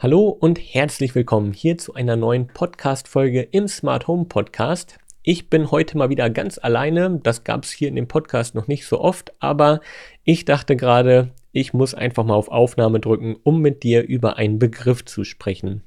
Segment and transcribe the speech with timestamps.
[0.00, 4.96] Hallo und herzlich willkommen hier zu einer neuen Podcast-Folge im Smart Home Podcast.
[5.24, 7.18] Ich bin heute mal wieder ganz alleine.
[7.20, 9.80] Das gab es hier in dem Podcast noch nicht so oft, aber
[10.22, 14.60] ich dachte gerade, ich muss einfach mal auf Aufnahme drücken, um mit dir über einen
[14.60, 15.82] Begriff zu sprechen.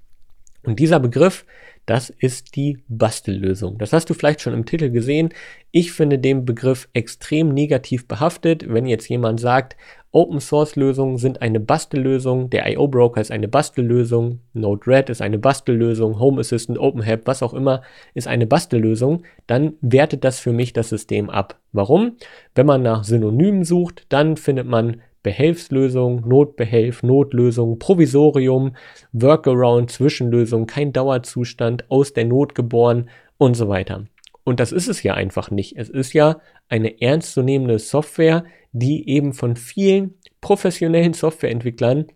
[0.64, 1.46] Und dieser Begriff,
[1.86, 3.78] das ist die Bastellösung.
[3.78, 5.30] Das hast du vielleicht schon im Titel gesehen.
[5.72, 8.66] Ich finde den Begriff extrem negativ behaftet.
[8.68, 9.78] Wenn jetzt jemand sagt,
[10.14, 15.38] Open Source Lösungen sind eine Bastellösung, der IO Broker ist eine Bastellösung, Node-RED ist eine
[15.38, 17.82] Bastellösung, Home Assistant, OpenHAB, was auch immer,
[18.14, 21.60] ist eine Bastellösung, dann wertet das für mich das System ab.
[21.72, 22.18] Warum?
[22.56, 28.76] Wenn man nach Synonymen sucht, dann findet man Behelfslösung, Notbehelf, Notlösung, Provisorium,
[29.14, 34.08] Workaround, Zwischenlösung, kein Dauerzustand, aus der Not geboren und so weiter.
[34.44, 35.78] Und das ist es ja einfach nicht.
[35.78, 42.08] Es ist ja eine ernstzunehmende Software, die eben von vielen professionellen Softwareentwicklern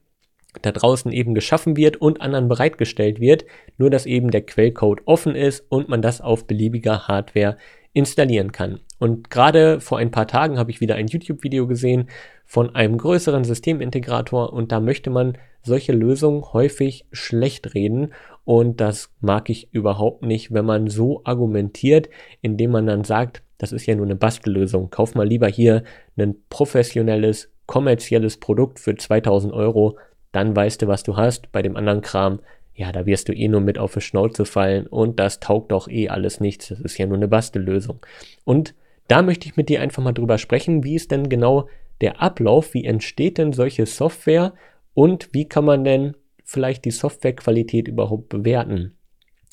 [0.62, 3.45] da draußen eben geschaffen wird und anderen bereitgestellt wird,
[3.78, 7.58] nur dass eben der Quellcode offen ist und man das auf beliebiger Hardware
[7.94, 8.80] installieren kann.
[9.00, 12.09] Und gerade vor ein paar Tagen habe ich wieder ein YouTube-Video gesehen
[12.45, 19.11] von einem größeren Systemintegrator und da möchte man solche Lösungen häufig schlecht reden und das
[19.20, 22.09] mag ich überhaupt nicht, wenn man so argumentiert,
[22.42, 24.89] indem man dann sagt, das ist ja nur eine Bastellösung.
[24.89, 25.83] Kauf mal lieber hier
[26.17, 29.97] ein professionelles, kommerzielles Produkt für 2000 Euro.
[30.31, 31.52] Dann weißt du, was du hast.
[31.52, 32.39] Bei dem anderen Kram,
[32.73, 35.88] ja, da wirst du eh nur mit auf die Schnauze fallen und das taugt doch
[35.88, 36.67] eh alles nichts.
[36.67, 38.05] Das ist ja nur eine Bastellösung.
[38.43, 38.75] Und
[39.08, 41.69] da möchte ich mit dir einfach mal drüber sprechen, wie ist denn genau
[42.02, 44.53] der Ablauf, wie entsteht denn solche Software
[44.93, 48.95] und wie kann man denn vielleicht die Softwarequalität überhaupt bewerten?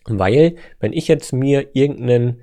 [0.06, 2.40] Weil, wenn ich jetzt mir irgendeinen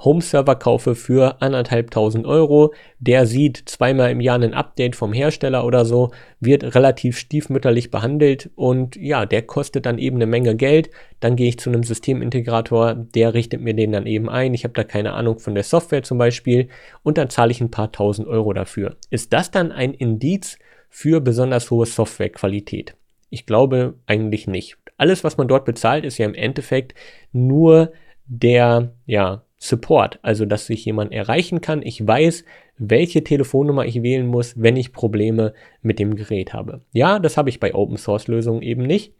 [0.00, 5.84] Home-Server kaufe für anderthalbtausend Euro, der sieht zweimal im Jahr ein Update vom Hersteller oder
[5.84, 10.90] so, wird relativ stiefmütterlich behandelt und ja, der kostet dann eben eine Menge Geld.
[11.18, 14.54] Dann gehe ich zu einem Systemintegrator, der richtet mir den dann eben ein.
[14.54, 16.68] Ich habe da keine Ahnung von der Software zum Beispiel
[17.02, 18.96] und dann zahle ich ein paar tausend Euro dafür.
[19.10, 22.94] Ist das dann ein Indiz für besonders hohe Softwarequalität?
[23.30, 24.78] Ich glaube eigentlich nicht.
[24.96, 26.94] Alles, was man dort bezahlt, ist ja im Endeffekt
[27.32, 27.92] nur
[28.26, 31.82] der, ja, Support, also dass sich jemand erreichen kann.
[31.82, 32.44] Ich weiß,
[32.78, 35.52] welche Telefonnummer ich wählen muss, wenn ich Probleme
[35.82, 36.80] mit dem Gerät habe.
[36.92, 39.12] Ja, das habe ich bei Open Source Lösungen eben nicht.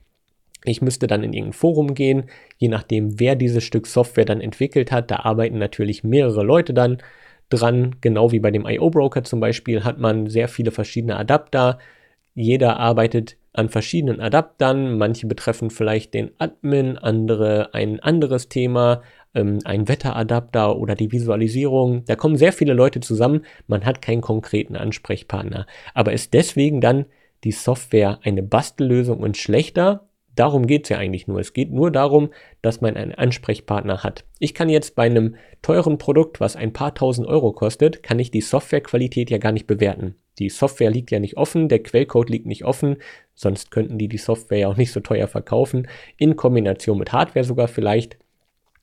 [0.64, 2.24] Ich müsste dann in irgendein Forum gehen,
[2.56, 5.10] je nachdem, wer dieses Stück Software dann entwickelt hat.
[5.10, 6.98] Da arbeiten natürlich mehrere Leute dann
[7.48, 7.96] dran.
[8.00, 11.78] Genau wie bei dem IO Broker zum Beispiel hat man sehr viele verschiedene Adapter.
[12.34, 14.98] Jeder arbeitet an verschiedenen Adaptern.
[14.98, 19.02] Manche betreffen vielleicht den Admin, andere ein anderes Thema,
[19.34, 22.04] ähm, ein Wetteradapter oder die Visualisierung.
[22.06, 23.44] Da kommen sehr viele Leute zusammen.
[23.66, 25.66] Man hat keinen konkreten Ansprechpartner.
[25.94, 27.06] Aber ist deswegen dann
[27.44, 30.08] die Software eine Bastellösung und schlechter?
[30.34, 31.40] Darum geht es ja eigentlich nur.
[31.40, 32.30] Es geht nur darum,
[32.62, 34.24] dass man einen Ansprechpartner hat.
[34.38, 38.30] Ich kann jetzt bei einem teuren Produkt, was ein paar tausend Euro kostet, kann ich
[38.30, 40.14] die Softwarequalität ja gar nicht bewerten.
[40.38, 42.98] Die Software liegt ja nicht offen, der Quellcode liegt nicht offen,
[43.34, 45.88] sonst könnten die die Software ja auch nicht so teuer verkaufen.
[46.16, 48.16] In Kombination mit Hardware sogar vielleicht.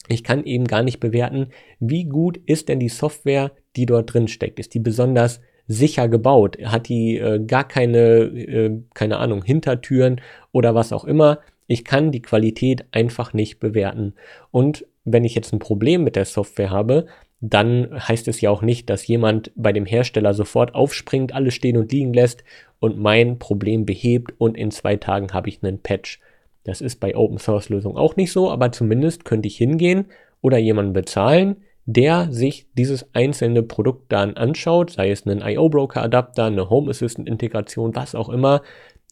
[0.08, 1.48] Ich kann eben gar nicht bewerten,
[1.80, 4.60] wie gut ist denn die Software, die dort drin steckt.
[4.60, 6.58] Ist die besonders sicher gebaut?
[6.64, 10.22] Hat die äh, gar keine, äh, keine Ahnung, Hintertüren
[10.52, 11.40] oder was auch immer?
[11.68, 14.14] Ich kann die Qualität einfach nicht bewerten.
[14.52, 17.08] Und wenn ich jetzt ein Problem mit der Software habe,
[17.42, 21.78] dann heißt es ja auch nicht, dass jemand bei dem Hersteller sofort aufspringt, alles stehen
[21.78, 22.44] und liegen lässt
[22.80, 26.20] und mein Problem behebt und in zwei Tagen habe ich einen Patch.
[26.66, 30.06] Das ist bei Open Source Lösungen auch nicht so, aber zumindest könnte ich hingehen
[30.42, 36.02] oder jemanden bezahlen, der sich dieses einzelne Produkt dann anschaut, sei es ein IO Broker
[36.02, 38.64] Adapter, eine Home Assistant Integration, was auch immer.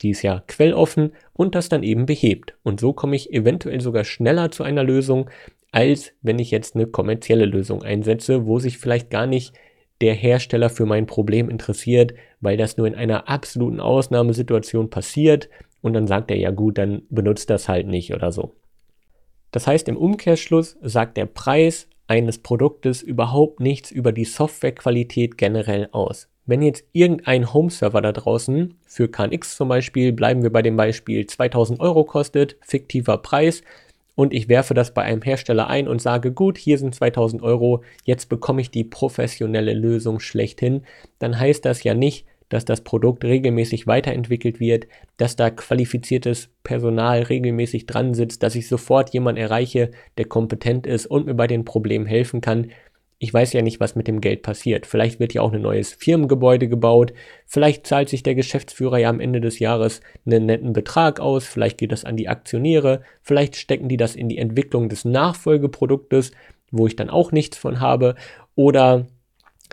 [0.01, 2.55] Die ist ja quelloffen und das dann eben behebt.
[2.63, 5.29] Und so komme ich eventuell sogar schneller zu einer Lösung,
[5.71, 9.53] als wenn ich jetzt eine kommerzielle Lösung einsetze, wo sich vielleicht gar nicht
[10.01, 15.49] der Hersteller für mein Problem interessiert, weil das nur in einer absoluten Ausnahmesituation passiert
[15.83, 18.55] und dann sagt er, ja gut, dann benutzt das halt nicht oder so.
[19.51, 25.89] Das heißt, im Umkehrschluss sagt der Preis eines Produktes überhaupt nichts über die Softwarequalität generell
[25.91, 26.29] aus.
[26.45, 31.25] Wenn jetzt irgendein Home-Server da draußen für KNX zum Beispiel, bleiben wir bei dem Beispiel
[31.25, 33.61] 2000 Euro kostet, fiktiver Preis,
[34.15, 37.83] und ich werfe das bei einem Hersteller ein und sage, gut, hier sind 2000 Euro,
[38.03, 40.83] jetzt bekomme ich die professionelle Lösung schlechthin,
[41.19, 44.85] dann heißt das ja nicht, dass das Produkt regelmäßig weiterentwickelt wird,
[45.17, 49.89] dass da qualifiziertes Personal regelmäßig dran sitzt, dass ich sofort jemanden erreiche,
[50.19, 52.69] der kompetent ist und mir bei den Problemen helfen kann.
[53.17, 54.85] ich weiß ja nicht, was mit dem Geld passiert.
[54.85, 57.13] Vielleicht wird ja auch ein neues Firmengebäude gebaut.
[57.47, 61.47] Vielleicht zahlt sich der Geschäftsführer ja am Ende des Jahres einen netten Betrag aus.
[61.47, 63.01] Vielleicht geht das an die Aktionäre.
[63.21, 66.33] Vielleicht stecken die das in die Entwicklung des Nachfolgeproduktes,
[66.69, 68.15] wo ich dann auch nichts von habe.
[68.55, 69.07] Oder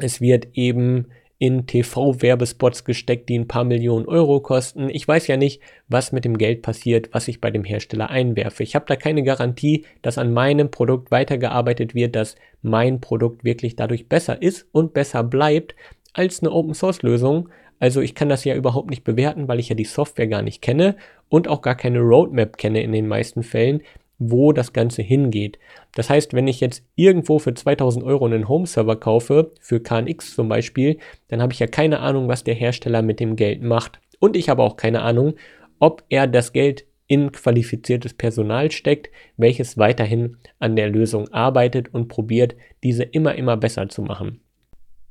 [0.01, 1.09] es wird eben
[1.41, 4.91] in TV-Werbespots gesteckt, die ein paar Millionen Euro kosten.
[4.91, 8.63] Ich weiß ja nicht, was mit dem Geld passiert, was ich bei dem Hersteller einwerfe.
[8.63, 13.75] Ich habe da keine Garantie, dass an meinem Produkt weitergearbeitet wird, dass mein Produkt wirklich
[13.75, 15.75] dadurch besser ist und besser bleibt
[16.13, 17.49] als eine Open-Source-Lösung.
[17.79, 20.61] Also ich kann das ja überhaupt nicht bewerten, weil ich ja die Software gar nicht
[20.61, 20.97] kenne
[21.31, 23.81] und auch gar keine Roadmap kenne in den meisten Fällen,
[24.21, 25.59] wo das Ganze hingeht.
[25.95, 30.49] Das heißt, wenn ich jetzt irgendwo für 2000 Euro einen Home-Server kaufe, für KNX zum
[30.49, 34.01] Beispiel, dann habe ich ja keine Ahnung, was der Hersteller mit dem Geld macht.
[34.21, 35.35] Und ich habe auch keine Ahnung,
[35.79, 42.09] ob er das Geld in qualifiziertes Personal steckt, welches weiterhin an der Lösung arbeitet und
[42.09, 44.41] probiert, diese immer, immer besser zu machen.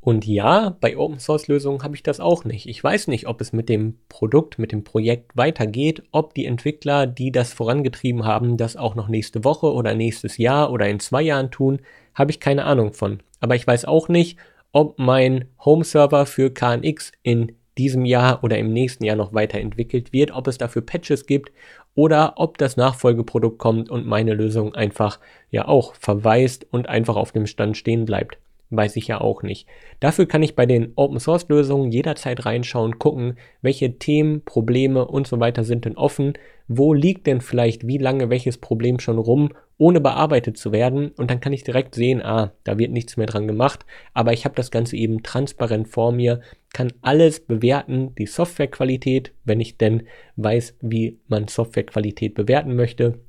[0.02, 2.68] Und ja, bei Open Source Lösungen habe ich das auch nicht.
[2.68, 7.06] Ich weiß nicht, ob es mit dem Produkt, mit dem Projekt weitergeht, ob die Entwickler,
[7.06, 11.22] die das vorangetrieben haben, das auch noch nächste Woche oder nächstes Jahr oder in zwei
[11.22, 11.80] Jahren tun,
[12.16, 13.20] habe ich keine Ahnung von.
[13.42, 14.38] Aber ich weiß auch nicht,
[14.72, 20.14] ob mein Home Server für KNX in diesem Jahr oder im nächsten Jahr noch weiterentwickelt
[20.14, 21.52] wird, ob es dafür Patches gibt
[21.96, 25.20] oder ob das Nachfolgeprodukt kommt und meine Lösung einfach
[25.50, 28.38] ja auch verweist und einfach auf dem Stand stehen bleibt
[28.70, 29.68] weiß ich ja auch nicht.
[30.00, 35.28] Dafür kann ich bei den Open Source Lösungen jederzeit reinschauen, gucken, welche Themen, Probleme und
[35.28, 36.34] so weiter sind denn offen,
[36.68, 41.12] wo liegt denn vielleicht wie lange welches Problem schon rum, ohne bearbeitet zu werden.
[41.18, 44.46] Und dann kann ich direkt sehen, ah, da wird nichts mehr dran gemacht, aber ich
[44.46, 46.42] habe das Ganze eben transparent vor mir,
[46.74, 50.04] kann alles bewerten, die Softwarequalität, wenn ich denn
[50.36, 53.20] weiß, wie man Softwarequalität bewerten möchte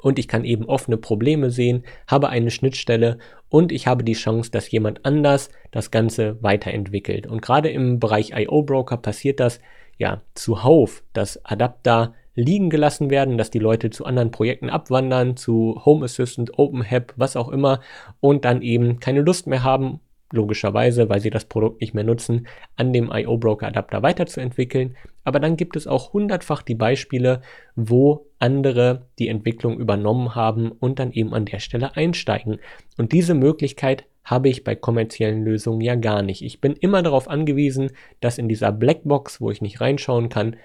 [0.00, 4.50] und ich kann eben offene Probleme sehen, habe eine Schnittstelle und ich habe die Chance,
[4.50, 7.26] dass jemand anders das Ganze weiterentwickelt.
[7.26, 9.60] Und gerade im Bereich IO Broker passiert das
[9.98, 15.80] ja zuhauf, dass Adapter liegen gelassen werden, dass die Leute zu anderen Projekten abwandern, zu
[15.84, 17.80] Home Assistant, OpenHab, was auch immer
[18.20, 20.00] und dann eben keine Lust mehr haben
[20.32, 22.46] logischerweise, weil sie das Produkt nicht mehr nutzen,
[22.76, 24.96] an dem IO Broker Adapter weiterzuentwickeln.
[25.24, 27.42] Aber dann gibt es auch hundertfach die Beispiele,
[27.74, 32.58] wo andere die Entwicklung übernommen haben und dann eben an der Stelle einsteigen.
[32.96, 36.42] Und diese Möglichkeit habe ich bei kommerziellen Lösungen ja gar nicht.
[36.42, 37.90] Ich bin immer darauf angewiesen,
[38.20, 40.56] dass in dieser Blackbox, wo ich nicht reinschauen kann,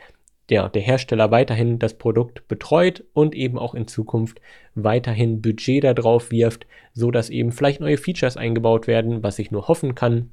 [0.51, 4.42] der, der Hersteller weiterhin das Produkt betreut und eben auch in Zukunft
[4.75, 9.69] weiterhin Budget darauf wirft, so dass eben vielleicht neue Features eingebaut werden, was ich nur
[9.69, 10.30] hoffen kann,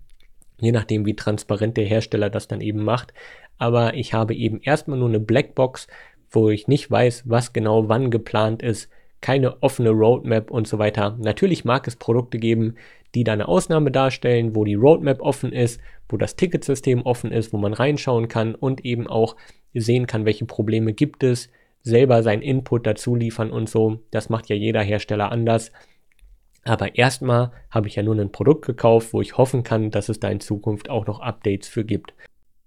[0.61, 3.15] je nachdem wie transparent der Hersteller das dann eben macht.
[3.59, 5.87] Aber ich habe eben erstmal nur eine Blackbox,
[6.31, 11.17] wo ich nicht weiß, was genau wann geplant ist, keine offene Roadmap und so weiter.
[11.21, 12.75] Natürlich mag es Produkte geben,
[13.15, 17.53] die da eine Ausnahme darstellen, wo die Roadmap offen ist, wo das Ticketsystem offen ist,
[17.53, 19.37] wo man reinschauen kann und eben auch
[19.75, 21.51] sehen kann, welche Probleme gibt es,
[21.83, 24.01] selber seinen Input dazu liefern und so.
[24.11, 25.73] Das macht ja jeder Hersteller anders.
[26.65, 30.21] Aber erstmal habe ich ja nur ein Produkt gekauft, wo ich hoffen kann, dass es
[30.21, 32.15] da in Zukunft auch noch Updates für gibt.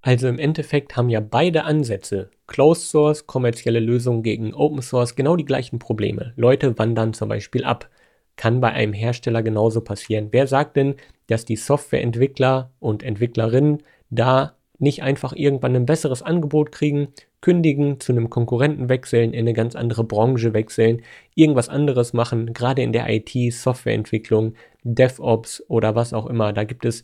[0.01, 5.35] Also im Endeffekt haben ja beide Ansätze, Closed Source, kommerzielle Lösungen gegen Open Source, genau
[5.35, 6.33] die gleichen Probleme.
[6.35, 7.89] Leute wandern zum Beispiel ab.
[8.35, 10.29] Kann bei einem Hersteller genauso passieren.
[10.31, 10.95] Wer sagt denn,
[11.27, 18.11] dass die Softwareentwickler und Entwicklerinnen da nicht einfach irgendwann ein besseres Angebot kriegen, kündigen, zu
[18.11, 21.03] einem Konkurrenten wechseln, in eine ganz andere Branche wechseln,
[21.35, 26.51] irgendwas anderes machen, gerade in der IT, Softwareentwicklung, DevOps oder was auch immer.
[26.51, 27.03] Da gibt es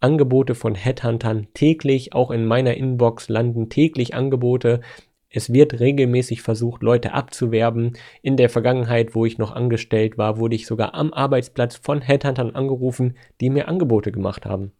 [0.00, 4.80] Angebote von Headhuntern täglich, auch in meiner Inbox landen täglich Angebote.
[5.30, 7.96] Es wird regelmäßig versucht, Leute abzuwerben.
[8.22, 12.54] In der Vergangenheit, wo ich noch angestellt war, wurde ich sogar am Arbeitsplatz von Headhuntern
[12.54, 14.72] angerufen, die mir Angebote gemacht haben.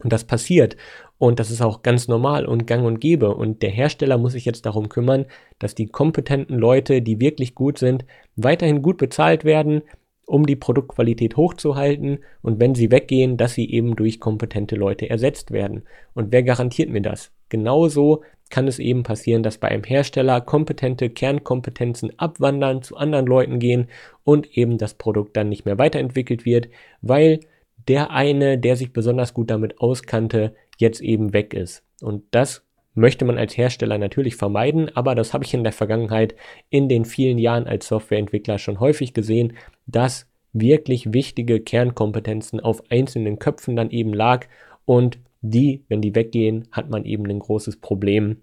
[0.00, 0.76] Und das passiert.
[1.18, 3.34] Und das ist auch ganz normal und gang und gäbe.
[3.34, 5.26] Und der Hersteller muss sich jetzt darum kümmern,
[5.58, 9.82] dass die kompetenten Leute, die wirklich gut sind, weiterhin gut bezahlt werden,
[10.26, 12.18] um die Produktqualität hochzuhalten.
[12.40, 15.84] Und wenn sie weggehen, dass sie eben durch kompetente Leute ersetzt werden.
[16.14, 17.30] Und wer garantiert mir das?
[17.48, 18.22] Genauso
[18.52, 23.88] kann es eben passieren, dass bei einem Hersteller kompetente Kernkompetenzen abwandern, zu anderen Leuten gehen
[24.24, 26.68] und eben das Produkt dann nicht mehr weiterentwickelt wird,
[27.00, 27.40] weil
[27.88, 31.84] der eine, der sich besonders gut damit auskannte, jetzt eben weg ist.
[32.00, 36.34] Und das möchte man als Hersteller natürlich vermeiden, aber das habe ich in der Vergangenheit
[36.68, 39.54] in den vielen Jahren als Softwareentwickler schon häufig gesehen,
[39.86, 44.46] dass wirklich wichtige Kernkompetenzen auf einzelnen Köpfen dann eben lag
[44.84, 48.42] und die, wenn die weggehen, hat man eben ein großes Problem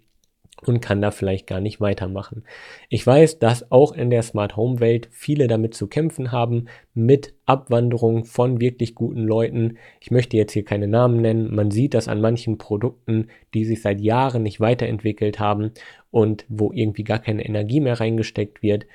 [0.65, 2.43] und kann da vielleicht gar nicht weitermachen.
[2.89, 7.33] Ich weiß, dass auch in der Smart Home Welt viele damit zu kämpfen haben, mit
[7.45, 9.77] Abwanderung von wirklich guten Leuten.
[9.99, 11.53] Ich möchte jetzt hier keine Namen nennen.
[11.53, 15.71] Man sieht das an manchen Produkten, die sich seit Jahren nicht weiterentwickelt haben
[16.11, 18.85] und wo irgendwie gar keine Energie mehr reingesteckt wird.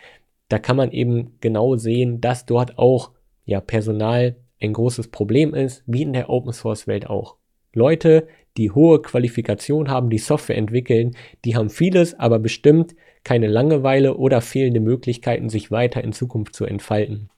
[0.49, 3.13] Da kann man eben genau sehen, dass dort auch
[3.47, 7.37] ja Personal ein großes Problem ist, wie in der Open Source Welt auch.
[7.73, 12.95] Leute, die hohe Qualifikation haben, die Software entwickeln, die haben vieles, aber bestimmt
[13.25, 17.31] keine Langeweile oder fehlende Möglichkeiten, sich weiter in Zukunft zu entfalten.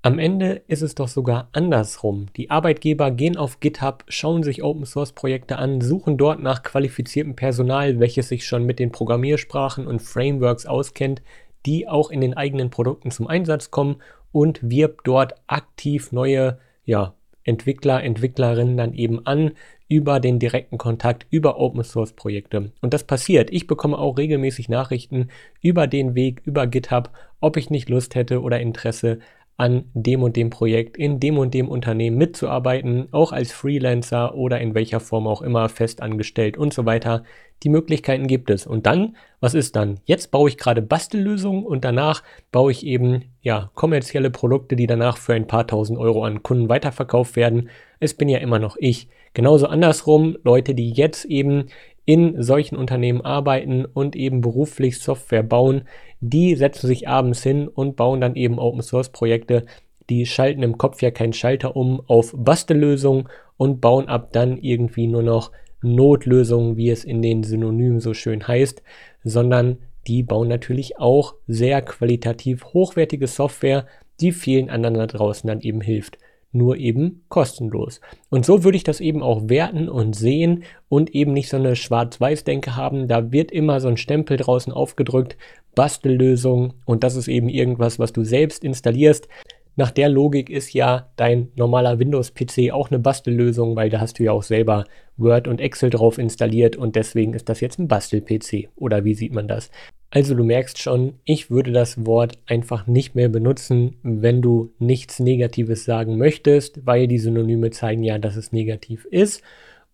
[0.00, 2.26] Am Ende ist es doch sogar andersrum.
[2.36, 7.34] Die Arbeitgeber gehen auf GitHub, schauen sich Open Source Projekte an, suchen dort nach qualifiziertem
[7.34, 11.20] Personal, welches sich schon mit den Programmiersprachen und Frameworks auskennt,
[11.66, 13.96] die auch in den eigenen Produkten zum Einsatz kommen
[14.30, 19.52] und wirbt dort aktiv neue ja, Entwickler, Entwicklerinnen dann eben an
[19.88, 22.72] über den direkten Kontakt, über Open Source Projekte.
[22.80, 23.50] Und das passiert.
[23.50, 25.28] Ich bekomme auch regelmäßig Nachrichten
[25.62, 29.18] über den Weg, über GitHub, ob ich nicht Lust hätte oder Interesse
[29.58, 34.60] an dem und dem Projekt, in dem und dem Unternehmen mitzuarbeiten, auch als Freelancer oder
[34.60, 37.24] in welcher Form auch immer, festangestellt und so weiter.
[37.64, 38.68] Die Möglichkeiten gibt es.
[38.68, 39.98] Und dann, was ist dann?
[40.04, 45.16] Jetzt baue ich gerade Bastellösungen und danach baue ich eben ja kommerzielle Produkte, die danach
[45.16, 47.68] für ein paar tausend Euro an Kunden weiterverkauft werden.
[47.98, 49.08] Es bin ja immer noch ich.
[49.34, 51.66] Genauso andersrum, Leute, die jetzt eben
[52.04, 55.82] in solchen Unternehmen arbeiten und eben beruflich Software bauen,
[56.20, 59.66] die setzen sich abends hin und bauen dann eben Open Source Projekte.
[60.08, 65.06] Die schalten im Kopf ja keinen Schalter um auf Bastellösungen und bauen ab dann irgendwie
[65.06, 68.82] nur noch Notlösungen, wie es in den Synonymen so schön heißt,
[69.22, 73.86] sondern die bauen natürlich auch sehr qualitativ hochwertige Software,
[74.20, 76.18] die vielen anderen da draußen dann eben hilft
[76.52, 78.00] nur eben kostenlos.
[78.30, 81.76] Und so würde ich das eben auch werten und sehen und eben nicht so eine
[81.76, 83.08] Schwarz-Weiß-Denke haben.
[83.08, 85.36] Da wird immer so ein Stempel draußen aufgedrückt,
[85.74, 89.28] Bastellösung und das ist eben irgendwas, was du selbst installierst.
[89.76, 94.24] Nach der Logik ist ja dein normaler Windows-PC auch eine Bastellösung, weil da hast du
[94.24, 94.84] ja auch selber
[95.16, 98.70] Word und Excel drauf installiert und deswegen ist das jetzt ein Bastel-PC.
[98.74, 99.70] Oder wie sieht man das?
[100.10, 105.20] Also du merkst schon, ich würde das Wort einfach nicht mehr benutzen, wenn du nichts
[105.20, 109.42] Negatives sagen möchtest, weil die Synonyme zeigen ja, dass es negativ ist.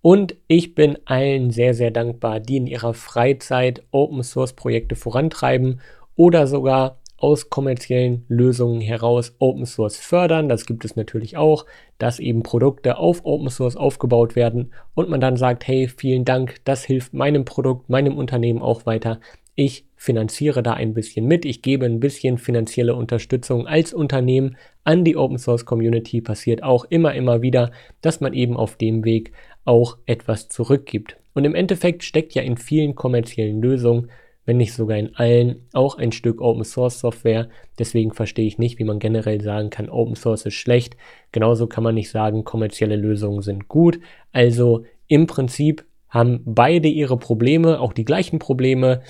[0.02, 5.80] Und ich bin allen sehr, sehr dankbar, die in ihrer Freizeit Open Source Projekte vorantreiben
[6.14, 10.48] oder sogar aus kommerziellen Lösungen heraus Open Source fördern.
[10.48, 11.64] Das gibt es natürlich auch,
[11.98, 16.56] dass eben Produkte auf Open Source aufgebaut werden und man dann sagt, hey, vielen Dank,
[16.64, 19.20] das hilft meinem Produkt, meinem Unternehmen auch weiter.
[19.54, 25.04] Ich finanziere da ein bisschen mit, ich gebe ein bisschen finanzielle Unterstützung als Unternehmen an
[25.04, 26.20] die Open Source Community.
[26.20, 27.70] Passiert auch immer, immer wieder,
[28.00, 29.32] dass man eben auf dem Weg
[29.64, 31.16] auch etwas zurückgibt.
[31.34, 34.10] Und im Endeffekt steckt ja in vielen kommerziellen Lösungen,
[34.44, 37.48] wenn nicht sogar in allen, auch ein Stück Open Source Software.
[37.78, 40.96] Deswegen verstehe ich nicht, wie man generell sagen kann, Open Source ist schlecht.
[41.32, 44.00] Genauso kann man nicht sagen, kommerzielle Lösungen sind gut.
[44.32, 49.02] Also im Prinzip haben beide ihre Probleme, auch die gleichen Probleme.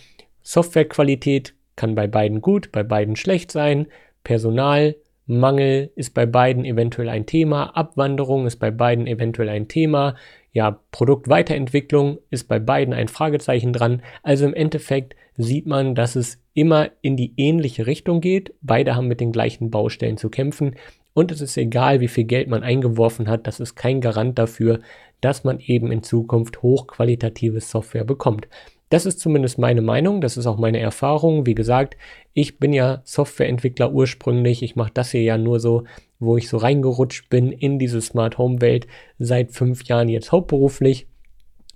[0.45, 3.89] Softwarequalität kann bei beiden gut, bei beiden schlecht sein.
[4.23, 7.77] Personalmangel ist bei beiden eventuell ein Thema.
[7.77, 10.15] Abwanderung ist bei beiden eventuell ein Thema.
[10.53, 14.03] Ja, Produktweiterentwicklung ist bei beiden ein Fragezeichen dran.
[14.23, 18.55] Also im Endeffekt sieht man, dass es immer in die ähnliche Richtung geht.
[18.63, 20.77] Beide haben mit den gleichen Baustellen zu kämpfen.
[21.13, 24.81] Und es ist egal, wie viel Geld man eingeworfen hat, das ist kein Garant dafür,
[25.21, 28.47] dass man eben in Zukunft hochqualitative Software bekommt.
[28.95, 31.47] Das ist zumindest meine Meinung, das ist auch meine Erfahrung.
[31.47, 31.97] Wie gesagt,
[32.33, 34.63] ich bin ja Softwareentwickler ursprünglich.
[34.63, 35.83] Ich mache das hier ja nur so,
[36.21, 38.87] wo ich so reingerutscht bin in diese Smart Home Welt
[39.19, 41.09] seit fünf Jahren jetzt hauptberuflich.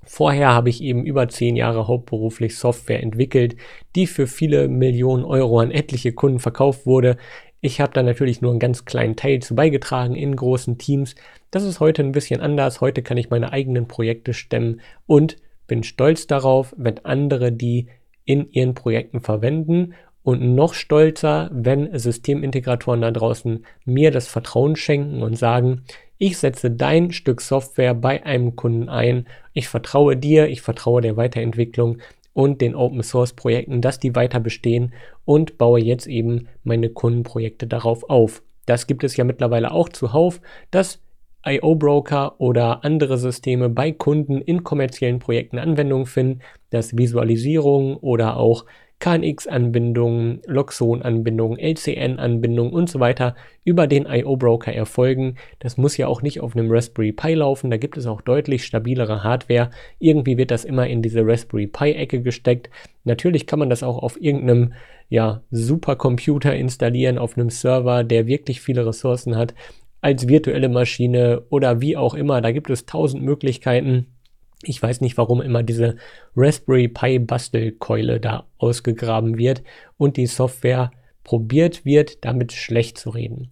[0.04, 3.56] Vorher habe ich eben über zehn Jahre hauptberuflich Software entwickelt,
[3.96, 7.16] die für viele Millionen Euro an etliche Kunden verkauft wurde.
[7.60, 11.16] Ich habe da natürlich nur einen ganz kleinen Teil zu beigetragen in großen Teams.
[11.50, 12.80] Das ist heute ein bisschen anders.
[12.80, 15.36] Heute kann ich meine eigenen Projekte stemmen und
[15.68, 17.86] bin stolz darauf, wenn andere die
[18.24, 25.22] in ihren Projekten verwenden und noch stolzer, wenn Systemintegratoren da draußen mir das Vertrauen schenken
[25.22, 25.84] und sagen,
[26.18, 31.16] ich setze dein Stück Software bei einem Kunden ein, ich vertraue dir, ich vertraue der
[31.16, 31.98] Weiterentwicklung
[32.32, 34.92] und den Open Source Projekten, dass die weiter bestehen
[35.24, 38.42] und baue jetzt eben meine Kundenprojekte darauf auf.
[38.66, 41.00] Das gibt es ja mittlerweile auch zuhauf, dass
[41.46, 46.40] IO-Broker oder andere Systeme bei Kunden in kommerziellen Projekten Anwendung finden,
[46.70, 48.64] dass Visualisierung oder auch
[49.00, 55.36] KNX-Anbindungen, Loxon-Anbindungen, LCN-Anbindungen und so weiter über den IO-Broker erfolgen.
[55.60, 58.64] Das muss ja auch nicht auf einem Raspberry Pi laufen, da gibt es auch deutlich
[58.64, 59.70] stabilere Hardware.
[60.00, 62.70] Irgendwie wird das immer in diese Raspberry Pi-Ecke gesteckt.
[63.04, 64.72] Natürlich kann man das auch auf irgendeinem
[65.08, 69.54] ja, Supercomputer installieren, auf einem Server, der wirklich viele Ressourcen hat,
[70.00, 72.40] als virtuelle Maschine oder wie auch immer.
[72.40, 74.14] Da gibt es tausend Möglichkeiten.
[74.62, 75.96] Ich weiß nicht, warum immer diese
[76.36, 79.62] Raspberry Pi Bastelkeule da ausgegraben wird
[79.96, 80.90] und die Software
[81.24, 83.50] probiert wird, damit schlecht zu reden.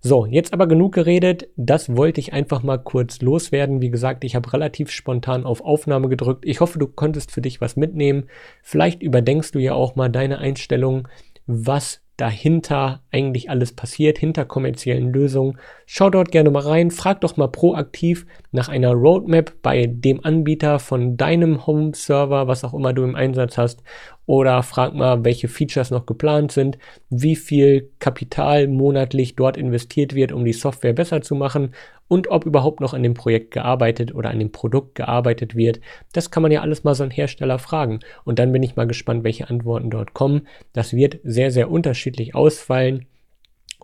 [0.00, 1.48] So, jetzt aber genug geredet.
[1.56, 3.82] Das wollte ich einfach mal kurz loswerden.
[3.82, 6.44] Wie gesagt, ich habe relativ spontan auf Aufnahme gedrückt.
[6.46, 8.28] Ich hoffe, du konntest für dich was mitnehmen.
[8.62, 11.08] Vielleicht überdenkst du ja auch mal deine Einstellung,
[11.46, 15.58] was dahinter eigentlich alles passiert, hinter kommerziellen Lösungen.
[15.86, 20.80] Schau dort gerne mal rein, frag doch mal proaktiv nach einer Roadmap bei dem Anbieter
[20.80, 23.82] von deinem Home-Server, was auch immer du im Einsatz hast,
[24.28, 26.76] oder frag mal, welche Features noch geplant sind,
[27.08, 31.74] wie viel Kapital monatlich dort investiert wird, um die Software besser zu machen
[32.08, 35.80] und ob überhaupt noch an dem Projekt gearbeitet oder an dem Produkt gearbeitet wird.
[36.12, 38.00] Das kann man ja alles mal so einen Hersteller fragen.
[38.24, 40.46] Und dann bin ich mal gespannt, welche Antworten dort kommen.
[40.74, 43.06] Das wird sehr, sehr unterschiedlich ausfallen.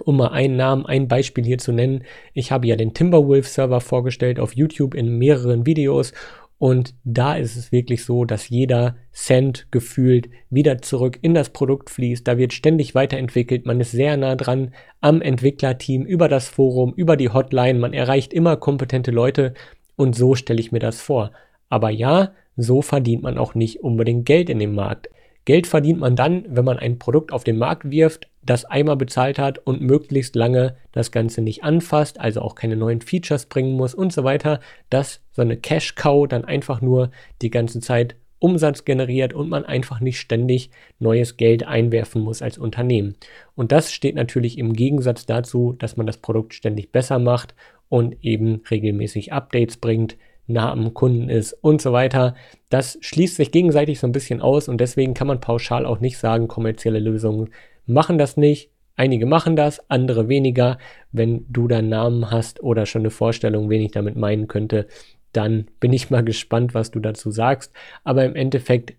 [0.04, 2.02] Um mal einen Namen, ein Beispiel hier zu nennen.
[2.34, 6.12] Ich habe ja den Timberwolf Server vorgestellt auf YouTube in mehreren Videos
[6.58, 11.90] und da ist es wirklich so, dass jeder Cent gefühlt wieder zurück in das Produkt
[11.90, 12.26] fließt.
[12.26, 13.66] Da wird ständig weiterentwickelt.
[13.66, 17.78] Man ist sehr nah dran am Entwicklerteam, über das Forum, über die Hotline.
[17.78, 19.54] Man erreicht immer kompetente Leute.
[19.96, 21.32] Und so stelle ich mir das vor.
[21.68, 25.08] Aber ja, so verdient man auch nicht unbedingt Geld in dem Markt.
[25.44, 29.38] Geld verdient man dann, wenn man ein Produkt auf den Markt wirft, das einmal bezahlt
[29.38, 33.94] hat und möglichst lange das Ganze nicht anfasst, also auch keine neuen Features bringen muss
[33.94, 34.60] und so weiter,
[34.90, 37.10] dass so eine Cash-Cow dann einfach nur
[37.42, 42.58] die ganze Zeit Umsatz generiert und man einfach nicht ständig neues Geld einwerfen muss als
[42.58, 43.14] Unternehmen.
[43.54, 47.54] Und das steht natürlich im Gegensatz dazu, dass man das Produkt ständig besser macht
[47.88, 52.34] und eben regelmäßig Updates bringt, nah am Kunden ist und so weiter.
[52.68, 56.18] Das schließt sich gegenseitig so ein bisschen aus und deswegen kann man pauschal auch nicht
[56.18, 57.50] sagen, kommerzielle Lösungen
[57.86, 58.70] machen das nicht.
[58.96, 60.78] Einige machen das, andere weniger.
[61.10, 64.86] Wenn du da Namen hast oder schon eine Vorstellung, wen ich damit meinen könnte,
[65.32, 67.72] dann bin ich mal gespannt, was du dazu sagst.
[68.04, 68.94] Aber im Endeffekt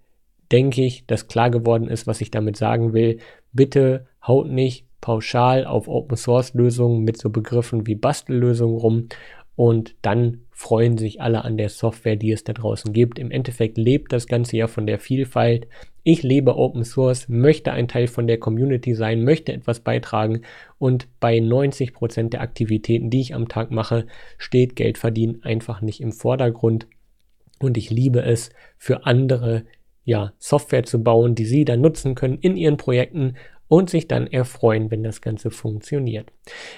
[0.51, 3.19] denke ich, dass klar geworden ist, was ich damit sagen will.
[3.53, 9.09] Bitte haut nicht pauschal auf Open Source Lösungen mit so Begriffen wie Bastellösungen rum
[9.55, 13.19] und dann freuen sich alle an der Software, die es da draußen gibt.
[13.19, 15.67] Im Endeffekt lebt das Ganze ja von der Vielfalt.
[16.01, 20.43] Ich lebe Open Source, möchte ein Teil von der Community sein, möchte etwas beitragen
[20.77, 25.81] und bei 90 Prozent der Aktivitäten, die ich am Tag mache, steht Geld verdienen einfach
[25.81, 26.87] nicht im Vordergrund.
[27.59, 29.65] Und ich liebe es, für andere
[30.05, 33.35] ja, Software zu bauen, die sie dann nutzen können in ihren Projekten
[33.67, 36.31] und sich dann erfreuen, wenn das Ganze funktioniert.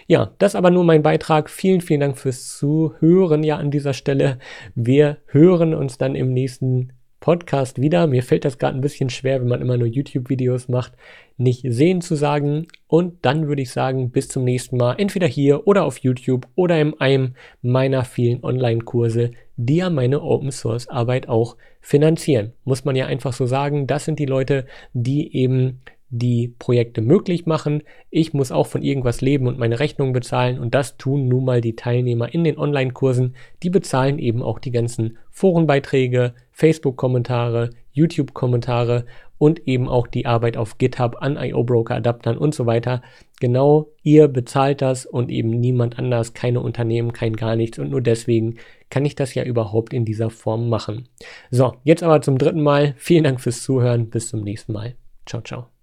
[0.07, 1.49] Ja, das aber nur mein Beitrag.
[1.49, 4.39] Vielen, vielen Dank fürs Zuhören ja an dieser Stelle.
[4.75, 8.07] Wir hören uns dann im nächsten Podcast wieder.
[8.07, 10.93] Mir fällt das gerade ein bisschen schwer, wenn man immer nur YouTube-Videos macht,
[11.35, 12.67] nicht sehen zu sagen.
[12.87, 16.79] Und dann würde ich sagen, bis zum nächsten Mal, entweder hier oder auf YouTube oder
[16.79, 22.53] in einem meiner vielen Online-Kurse, die ja meine Open-Source-Arbeit auch finanzieren.
[22.63, 27.45] Muss man ja einfach so sagen, das sind die Leute, die eben die Projekte möglich
[27.45, 27.83] machen.
[28.09, 31.61] Ich muss auch von irgendwas leben und meine Rechnungen bezahlen und das tun nun mal
[31.61, 33.35] die Teilnehmer in den Online-Kursen.
[33.63, 39.05] Die bezahlen eben auch die ganzen Forenbeiträge, Facebook-Kommentare, YouTube-Kommentare
[39.37, 43.01] und eben auch die Arbeit auf GitHub an IO-Broker-Adaptern und so weiter.
[43.39, 48.01] Genau, ihr bezahlt das und eben niemand anders, keine Unternehmen, kein gar nichts und nur
[48.01, 48.55] deswegen
[48.89, 51.09] kann ich das ja überhaupt in dieser Form machen.
[51.51, 52.95] So, jetzt aber zum dritten Mal.
[52.97, 54.09] Vielen Dank fürs Zuhören.
[54.09, 54.95] Bis zum nächsten Mal.
[55.25, 55.76] Ciao, ciao.